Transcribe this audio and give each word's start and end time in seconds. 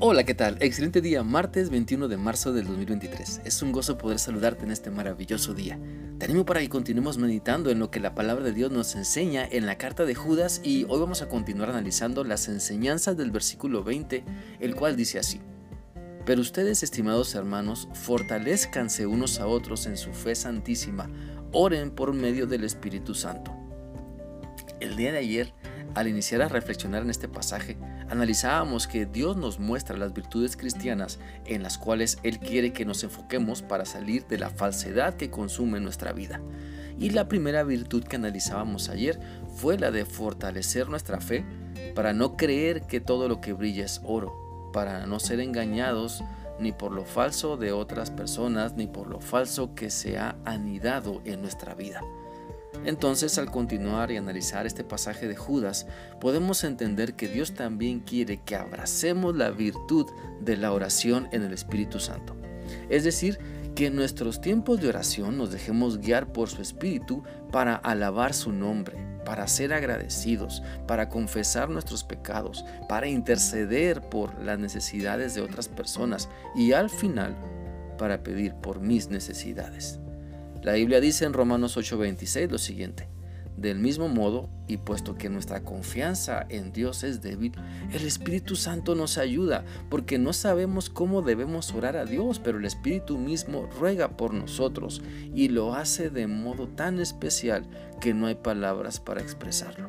Hola, 0.00 0.22
¿qué 0.22 0.32
tal? 0.32 0.56
Excelente 0.60 1.00
día, 1.00 1.24
martes 1.24 1.70
21 1.70 2.06
de 2.06 2.16
marzo 2.16 2.52
del 2.52 2.68
2023. 2.68 3.40
Es 3.44 3.62
un 3.62 3.72
gozo 3.72 3.98
poder 3.98 4.20
saludarte 4.20 4.64
en 4.64 4.70
este 4.70 4.92
maravilloso 4.92 5.54
día. 5.54 5.76
Te 6.18 6.26
animo 6.26 6.46
para 6.46 6.60
que 6.60 6.68
continuemos 6.68 7.18
meditando 7.18 7.68
en 7.70 7.80
lo 7.80 7.90
que 7.90 7.98
la 7.98 8.14
palabra 8.14 8.44
de 8.44 8.52
Dios 8.52 8.70
nos 8.70 8.94
enseña 8.94 9.44
en 9.44 9.66
la 9.66 9.76
carta 9.76 10.04
de 10.04 10.14
Judas 10.14 10.60
y 10.62 10.84
hoy 10.88 11.00
vamos 11.00 11.20
a 11.20 11.28
continuar 11.28 11.70
analizando 11.70 12.22
las 12.22 12.46
enseñanzas 12.46 13.16
del 13.16 13.32
versículo 13.32 13.82
20, 13.82 14.22
el 14.60 14.76
cual 14.76 14.94
dice 14.94 15.18
así. 15.18 15.40
Pero 16.24 16.42
ustedes, 16.42 16.84
estimados 16.84 17.34
hermanos, 17.34 17.88
fortalezcanse 17.92 19.04
unos 19.04 19.40
a 19.40 19.48
otros 19.48 19.86
en 19.86 19.96
su 19.96 20.12
fe 20.12 20.36
santísima, 20.36 21.10
oren 21.50 21.90
por 21.90 22.12
medio 22.12 22.46
del 22.46 22.62
Espíritu 22.62 23.16
Santo. 23.16 23.52
El 24.78 24.94
día 24.94 25.10
de 25.10 25.18
ayer 25.18 25.54
al 25.98 26.06
iniciar 26.06 26.42
a 26.42 26.48
reflexionar 26.48 27.02
en 27.02 27.10
este 27.10 27.26
pasaje, 27.26 27.76
analizábamos 28.08 28.86
que 28.86 29.04
Dios 29.04 29.36
nos 29.36 29.58
muestra 29.58 29.96
las 29.96 30.14
virtudes 30.14 30.56
cristianas 30.56 31.18
en 31.44 31.64
las 31.64 31.76
cuales 31.76 32.18
Él 32.22 32.38
quiere 32.38 32.72
que 32.72 32.84
nos 32.84 33.02
enfoquemos 33.02 33.62
para 33.62 33.84
salir 33.84 34.24
de 34.28 34.38
la 34.38 34.48
falsedad 34.48 35.14
que 35.14 35.30
consume 35.30 35.80
nuestra 35.80 36.12
vida. 36.12 36.40
Y 37.00 37.10
la 37.10 37.26
primera 37.26 37.64
virtud 37.64 38.04
que 38.04 38.14
analizábamos 38.14 38.88
ayer 38.88 39.18
fue 39.56 39.76
la 39.76 39.90
de 39.90 40.04
fortalecer 40.04 40.88
nuestra 40.88 41.20
fe 41.20 41.44
para 41.96 42.12
no 42.12 42.36
creer 42.36 42.82
que 42.82 43.00
todo 43.00 43.28
lo 43.28 43.40
que 43.40 43.52
brilla 43.52 43.84
es 43.84 44.00
oro, 44.04 44.70
para 44.72 45.04
no 45.06 45.18
ser 45.18 45.40
engañados 45.40 46.22
ni 46.60 46.70
por 46.70 46.92
lo 46.92 47.04
falso 47.04 47.56
de 47.56 47.72
otras 47.72 48.12
personas, 48.12 48.74
ni 48.74 48.86
por 48.86 49.08
lo 49.08 49.20
falso 49.20 49.74
que 49.74 49.90
se 49.90 50.16
ha 50.16 50.36
anidado 50.44 51.22
en 51.24 51.40
nuestra 51.40 51.74
vida. 51.74 52.02
Entonces, 52.84 53.38
al 53.38 53.50
continuar 53.50 54.10
y 54.10 54.16
analizar 54.16 54.66
este 54.66 54.84
pasaje 54.84 55.28
de 55.28 55.36
Judas, 55.36 55.86
podemos 56.20 56.64
entender 56.64 57.14
que 57.14 57.28
Dios 57.28 57.54
también 57.54 58.00
quiere 58.00 58.42
que 58.42 58.56
abracemos 58.56 59.36
la 59.36 59.50
virtud 59.50 60.06
de 60.40 60.56
la 60.56 60.72
oración 60.72 61.28
en 61.32 61.42
el 61.42 61.52
Espíritu 61.52 62.00
Santo. 62.00 62.36
Es 62.88 63.04
decir, 63.04 63.38
que 63.74 63.86
en 63.86 63.94
nuestros 63.94 64.40
tiempos 64.40 64.80
de 64.80 64.88
oración 64.88 65.38
nos 65.38 65.52
dejemos 65.52 65.98
guiar 65.98 66.32
por 66.32 66.48
su 66.48 66.62
Espíritu 66.62 67.22
para 67.52 67.76
alabar 67.76 68.34
su 68.34 68.52
nombre, 68.52 68.96
para 69.24 69.46
ser 69.46 69.72
agradecidos, 69.72 70.62
para 70.86 71.08
confesar 71.08 71.68
nuestros 71.70 72.02
pecados, 72.02 72.64
para 72.88 73.06
interceder 73.06 74.00
por 74.00 74.36
las 74.42 74.58
necesidades 74.58 75.34
de 75.34 75.42
otras 75.42 75.68
personas 75.68 76.28
y 76.56 76.72
al 76.72 76.90
final 76.90 77.36
para 77.98 78.22
pedir 78.22 78.54
por 78.54 78.80
mis 78.80 79.08
necesidades. 79.10 80.00
La 80.62 80.72
Biblia 80.72 81.00
dice 81.00 81.24
en 81.24 81.32
Romanos 81.32 81.76
8:26 81.76 82.50
lo 82.50 82.58
siguiente. 82.58 83.08
Del 83.56 83.78
mismo 83.78 84.08
modo, 84.08 84.48
y 84.68 84.76
puesto 84.76 85.16
que 85.16 85.28
nuestra 85.28 85.64
confianza 85.64 86.46
en 86.48 86.72
Dios 86.72 87.02
es 87.02 87.22
débil, 87.22 87.52
el 87.92 88.06
Espíritu 88.06 88.54
Santo 88.54 88.94
nos 88.94 89.18
ayuda, 89.18 89.64
porque 89.90 90.16
no 90.16 90.32
sabemos 90.32 90.90
cómo 90.90 91.22
debemos 91.22 91.72
orar 91.74 91.96
a 91.96 92.04
Dios, 92.04 92.38
pero 92.38 92.58
el 92.58 92.64
Espíritu 92.64 93.18
mismo 93.18 93.68
ruega 93.80 94.16
por 94.16 94.32
nosotros 94.32 95.02
y 95.34 95.48
lo 95.48 95.74
hace 95.74 96.08
de 96.08 96.28
modo 96.28 96.68
tan 96.68 97.00
especial 97.00 97.66
que 98.00 98.14
no 98.14 98.26
hay 98.26 98.36
palabras 98.36 99.00
para 99.00 99.22
expresarlo. 99.22 99.88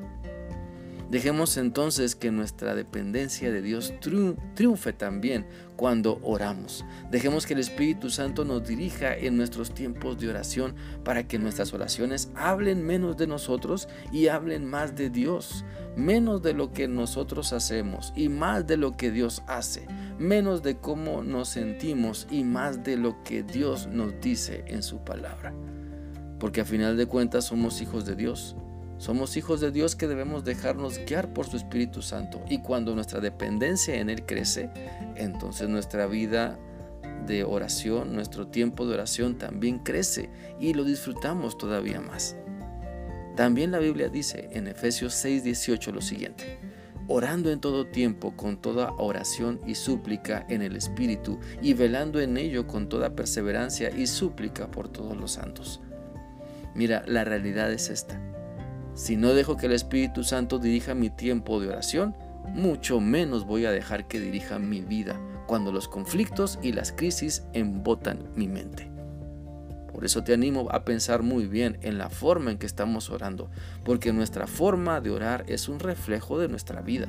Dejemos 1.09 1.57
entonces 1.57 2.15
que 2.15 2.29
nuestra 2.29 2.75
dependencia 2.75 3.51
de 3.51 3.63
Dios 3.63 3.95
triunfe 3.99 4.93
también 4.93 5.47
cuando 5.75 6.19
oramos. 6.21 6.85
Dejemos 7.09 7.47
que 7.47 7.55
el 7.55 7.61
Espíritu 7.61 8.11
Santo 8.11 8.45
nos 8.45 8.67
dirija 8.67 9.17
en 9.17 9.35
nuestros 9.35 9.73
tiempos 9.73 10.19
de 10.19 10.29
oración 10.29 10.75
para 11.03 11.27
que 11.27 11.39
nuestras 11.39 11.73
oraciones 11.73 12.29
hablen 12.35 12.85
menos 12.85 13.17
de 13.17 13.25
nosotros 13.25 13.89
y 14.11 14.27
hablen 14.27 14.67
más 14.67 14.95
de 14.95 15.09
Dios, 15.09 15.65
menos 15.95 16.43
de 16.43 16.53
lo 16.53 16.73
que 16.73 16.87
nosotros 16.87 17.53
hacemos 17.53 18.13
y 18.15 18.29
más 18.29 18.67
de 18.67 18.77
lo 18.77 18.95
que 18.95 19.09
Dios 19.09 19.41
hace, 19.47 19.87
menos 20.19 20.61
de 20.61 20.77
cómo 20.77 21.23
nos 21.23 21.49
sentimos 21.49 22.27
y 22.29 22.43
más 22.43 22.83
de 22.83 22.97
lo 22.97 23.23
que 23.23 23.41
Dios 23.41 23.87
nos 23.87 24.21
dice 24.21 24.63
en 24.67 24.83
su 24.83 25.03
palabra. 25.03 25.55
Porque 26.39 26.61
a 26.61 26.65
final 26.65 26.97
de 26.97 27.07
cuentas 27.07 27.45
somos 27.45 27.81
hijos 27.81 28.05
de 28.05 28.15
Dios 28.15 28.55
somos 28.99 29.37
hijos 29.37 29.61
de 29.61 29.71
Dios 29.71 29.95
que 29.95 30.07
debemos 30.07 30.43
dejarnos 30.43 30.99
guiar 31.05 31.33
por 31.33 31.47
su 31.47 31.55
Espíritu 31.55 32.01
Santo. 32.01 32.43
Y 32.49 32.61
cuando 32.61 32.93
nuestra 32.93 33.21
dependencia 33.21 33.95
en 33.95 34.09
Él 34.09 34.25
crece, 34.25 34.69
entonces 35.15 35.69
nuestra 35.69 36.05
vida 36.05 36.59
de 37.25 37.45
oración, 37.45 38.13
nuestro 38.13 38.47
tiempo 38.47 38.85
de 38.85 38.95
oración 38.95 39.37
también 39.37 39.79
crece 39.79 40.29
y 40.59 40.73
lo 40.73 40.83
disfrutamos 40.83 41.57
todavía 41.57 42.01
más. 42.01 42.35
También 43.37 43.71
la 43.71 43.79
Biblia 43.79 44.09
dice 44.09 44.49
en 44.51 44.67
Efesios 44.67 45.13
6:18 45.13 45.93
lo 45.93 46.01
siguiente, 46.01 46.59
orando 47.07 47.53
en 47.53 47.61
todo 47.61 47.87
tiempo 47.87 48.35
con 48.35 48.61
toda 48.61 48.91
oración 48.97 49.61
y 49.65 49.75
súplica 49.75 50.45
en 50.49 50.61
el 50.61 50.75
Espíritu 50.75 51.39
y 51.61 51.73
velando 51.73 52.19
en 52.19 52.35
ello 52.35 52.67
con 52.67 52.89
toda 52.89 53.15
perseverancia 53.15 53.91
y 53.91 54.07
súplica 54.07 54.69
por 54.69 54.89
todos 54.89 55.15
los 55.15 55.31
santos. 55.31 55.79
Mira, 56.75 57.01
la 57.07 57.23
realidad 57.23 57.71
es 57.71 57.89
esta. 57.89 58.28
Si 58.99 59.15
no 59.15 59.33
dejo 59.33 59.55
que 59.55 59.67
el 59.67 59.71
Espíritu 59.71 60.25
Santo 60.25 60.59
dirija 60.59 60.93
mi 60.93 61.09
tiempo 61.09 61.61
de 61.61 61.69
oración, 61.69 62.13
mucho 62.53 62.99
menos 62.99 63.45
voy 63.45 63.65
a 63.65 63.71
dejar 63.71 64.09
que 64.09 64.19
dirija 64.19 64.59
mi 64.59 64.81
vida 64.81 65.17
cuando 65.47 65.71
los 65.71 65.87
conflictos 65.87 66.59
y 66.61 66.73
las 66.73 66.91
crisis 66.91 67.43
embotan 67.53 68.29
mi 68.35 68.49
mente. 68.49 68.91
Por 69.93 70.03
eso 70.03 70.25
te 70.25 70.33
animo 70.33 70.67
a 70.71 70.83
pensar 70.83 71.23
muy 71.23 71.47
bien 71.47 71.77
en 71.81 71.97
la 71.97 72.09
forma 72.09 72.51
en 72.51 72.57
que 72.57 72.65
estamos 72.65 73.09
orando, 73.09 73.49
porque 73.85 74.11
nuestra 74.11 74.47
forma 74.47 74.99
de 74.99 75.11
orar 75.11 75.45
es 75.47 75.69
un 75.69 75.79
reflejo 75.79 76.37
de 76.37 76.49
nuestra 76.49 76.81
vida. 76.81 77.07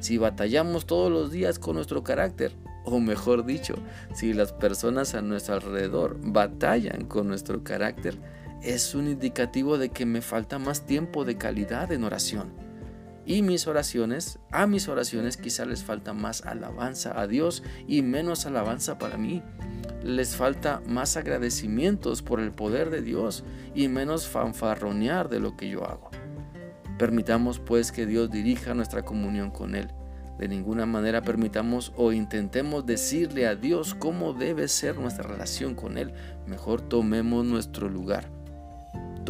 Si 0.00 0.18
batallamos 0.18 0.84
todos 0.84 1.12
los 1.12 1.30
días 1.30 1.60
con 1.60 1.76
nuestro 1.76 2.02
carácter, 2.02 2.56
o 2.84 2.98
mejor 2.98 3.46
dicho, 3.46 3.76
si 4.14 4.32
las 4.32 4.52
personas 4.52 5.14
a 5.14 5.22
nuestro 5.22 5.54
alrededor 5.54 6.18
batallan 6.20 7.04
con 7.04 7.28
nuestro 7.28 7.62
carácter, 7.62 8.18
es 8.62 8.94
un 8.94 9.08
indicativo 9.08 9.78
de 9.78 9.88
que 9.88 10.04
me 10.04 10.20
falta 10.20 10.58
más 10.58 10.84
tiempo 10.84 11.24
de 11.24 11.36
calidad 11.36 11.92
en 11.92 12.04
oración. 12.04 12.52
Y 13.24 13.42
mis 13.42 13.66
oraciones, 13.66 14.38
a 14.50 14.66
mis 14.66 14.88
oraciones 14.88 15.36
quizá 15.36 15.64
les 15.64 15.84
falta 15.84 16.12
más 16.12 16.44
alabanza 16.44 17.18
a 17.18 17.26
Dios 17.26 17.62
y 17.86 18.02
menos 18.02 18.44
alabanza 18.44 18.98
para 18.98 19.16
mí. 19.16 19.42
Les 20.02 20.36
falta 20.36 20.82
más 20.86 21.16
agradecimientos 21.16 22.22
por 22.22 22.40
el 22.40 22.52
poder 22.52 22.90
de 22.90 23.02
Dios 23.02 23.44
y 23.74 23.88
menos 23.88 24.26
fanfarronear 24.26 25.28
de 25.28 25.40
lo 25.40 25.56
que 25.56 25.68
yo 25.68 25.84
hago. 25.84 26.10
Permitamos 26.98 27.60
pues 27.60 27.92
que 27.92 28.04
Dios 28.04 28.30
dirija 28.30 28.74
nuestra 28.74 29.02
comunión 29.02 29.50
con 29.50 29.74
Él. 29.74 29.88
De 30.38 30.48
ninguna 30.48 30.86
manera 30.86 31.22
permitamos 31.22 31.92
o 31.96 32.12
intentemos 32.12 32.84
decirle 32.86 33.46
a 33.46 33.54
Dios 33.54 33.94
cómo 33.94 34.32
debe 34.32 34.68
ser 34.68 34.98
nuestra 34.98 35.28
relación 35.28 35.74
con 35.74 35.98
Él. 35.98 36.12
Mejor 36.46 36.80
tomemos 36.80 37.44
nuestro 37.44 37.88
lugar 37.88 38.39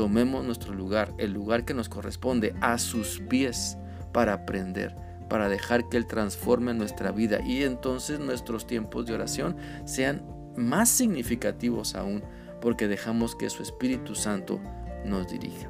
tomemos 0.00 0.42
nuestro 0.46 0.72
lugar, 0.72 1.12
el 1.18 1.34
lugar 1.34 1.66
que 1.66 1.74
nos 1.74 1.90
corresponde, 1.90 2.54
a 2.62 2.78
sus 2.78 3.20
pies 3.28 3.76
para 4.12 4.32
aprender, 4.32 4.96
para 5.28 5.50
dejar 5.50 5.90
que 5.90 5.98
Él 5.98 6.06
transforme 6.06 6.72
nuestra 6.72 7.12
vida 7.12 7.42
y 7.44 7.64
entonces 7.64 8.18
nuestros 8.18 8.66
tiempos 8.66 9.04
de 9.04 9.12
oración 9.12 9.58
sean 9.84 10.24
más 10.56 10.88
significativos 10.88 11.94
aún 11.96 12.22
porque 12.62 12.88
dejamos 12.88 13.36
que 13.36 13.50
su 13.50 13.62
Espíritu 13.62 14.14
Santo 14.14 14.58
nos 15.04 15.30
dirija. 15.30 15.68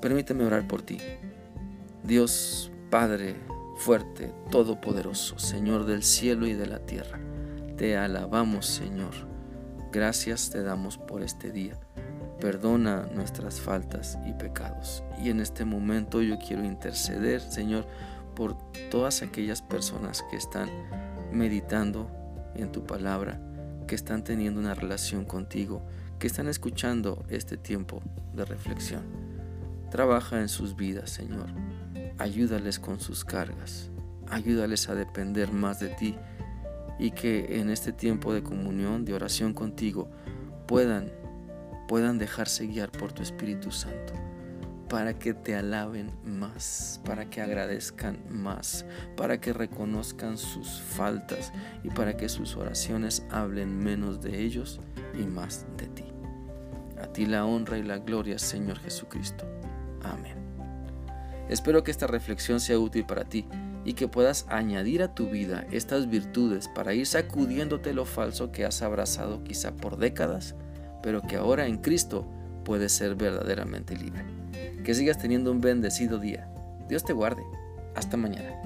Permíteme 0.00 0.46
orar 0.46 0.66
por 0.66 0.80
ti. 0.80 0.96
Dios 2.04 2.72
Padre 2.88 3.36
fuerte, 3.76 4.32
todopoderoso, 4.50 5.38
Señor 5.38 5.84
del 5.84 6.02
cielo 6.02 6.46
y 6.46 6.54
de 6.54 6.66
la 6.66 6.78
tierra, 6.78 7.20
te 7.76 7.98
alabamos 7.98 8.64
Señor. 8.64 9.12
Gracias 9.92 10.48
te 10.48 10.62
damos 10.62 10.96
por 10.96 11.22
este 11.22 11.52
día. 11.52 11.78
Perdona 12.40 13.08
nuestras 13.14 13.60
faltas 13.60 14.18
y 14.26 14.32
pecados. 14.32 15.02
Y 15.22 15.30
en 15.30 15.40
este 15.40 15.64
momento 15.64 16.20
yo 16.22 16.38
quiero 16.38 16.64
interceder, 16.64 17.40
Señor, 17.40 17.86
por 18.34 18.56
todas 18.90 19.22
aquellas 19.22 19.62
personas 19.62 20.22
que 20.30 20.36
están 20.36 20.68
meditando 21.32 22.10
en 22.54 22.70
tu 22.72 22.84
palabra, 22.84 23.40
que 23.86 23.94
están 23.94 24.22
teniendo 24.24 24.60
una 24.60 24.74
relación 24.74 25.24
contigo, 25.24 25.82
que 26.18 26.26
están 26.26 26.48
escuchando 26.48 27.24
este 27.28 27.56
tiempo 27.56 28.02
de 28.34 28.44
reflexión. 28.44 29.02
Trabaja 29.90 30.40
en 30.40 30.48
sus 30.48 30.76
vidas, 30.76 31.10
Señor. 31.10 31.46
Ayúdales 32.18 32.78
con 32.78 33.00
sus 33.00 33.24
cargas. 33.24 33.90
Ayúdales 34.28 34.88
a 34.88 34.94
depender 34.94 35.52
más 35.52 35.80
de 35.80 35.88
ti 35.88 36.16
y 36.98 37.10
que 37.12 37.60
en 37.60 37.70
este 37.70 37.92
tiempo 37.92 38.32
de 38.32 38.42
comunión, 38.42 39.04
de 39.04 39.14
oración 39.14 39.54
contigo, 39.54 40.10
puedan 40.66 41.12
puedan 41.88 42.18
dejarse 42.18 42.66
guiar 42.66 42.90
por 42.90 43.12
tu 43.12 43.22
Espíritu 43.22 43.70
Santo, 43.70 44.12
para 44.88 45.18
que 45.18 45.34
te 45.34 45.56
alaben 45.56 46.10
más, 46.24 47.00
para 47.04 47.28
que 47.28 47.40
agradezcan 47.40 48.18
más, 48.28 48.84
para 49.16 49.40
que 49.40 49.52
reconozcan 49.52 50.38
sus 50.38 50.80
faltas 50.80 51.52
y 51.82 51.90
para 51.90 52.16
que 52.16 52.28
sus 52.28 52.56
oraciones 52.56 53.24
hablen 53.30 53.78
menos 53.78 54.20
de 54.20 54.42
ellos 54.42 54.80
y 55.18 55.24
más 55.24 55.66
de 55.76 55.86
ti. 55.88 56.04
A 57.00 57.12
ti 57.12 57.26
la 57.26 57.44
honra 57.44 57.78
y 57.78 57.82
la 57.82 57.98
gloria, 57.98 58.38
Señor 58.38 58.78
Jesucristo. 58.78 59.44
Amén. 60.02 60.36
Espero 61.48 61.82
que 61.82 61.90
esta 61.90 62.06
reflexión 62.06 62.60
sea 62.60 62.78
útil 62.78 63.04
para 63.04 63.24
ti 63.24 63.46
y 63.84 63.94
que 63.94 64.08
puedas 64.08 64.46
añadir 64.48 65.02
a 65.02 65.14
tu 65.14 65.28
vida 65.28 65.64
estas 65.70 66.08
virtudes 66.08 66.68
para 66.68 66.92
ir 66.94 67.06
sacudiéndote 67.06 67.94
lo 67.94 68.04
falso 68.04 68.50
que 68.50 68.64
has 68.64 68.82
abrazado 68.82 69.44
quizá 69.44 69.76
por 69.76 69.96
décadas, 69.96 70.56
pero 71.06 71.22
que 71.22 71.36
ahora 71.36 71.68
en 71.68 71.76
Cristo 71.76 72.26
puedes 72.64 72.90
ser 72.90 73.14
verdaderamente 73.14 73.94
libre. 73.94 74.24
Que 74.82 74.92
sigas 74.92 75.16
teniendo 75.16 75.52
un 75.52 75.60
bendecido 75.60 76.18
día. 76.18 76.50
Dios 76.88 77.04
te 77.04 77.12
guarde. 77.12 77.44
Hasta 77.94 78.16
mañana. 78.16 78.65